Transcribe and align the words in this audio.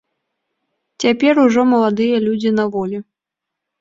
Цяпер 1.03 1.33
ужо 1.45 1.61
маладыя 1.75 2.17
людзі 2.29 2.55
на 2.59 2.65
волі. 2.77 2.97